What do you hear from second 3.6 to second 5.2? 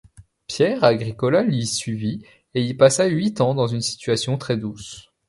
une situation très douce.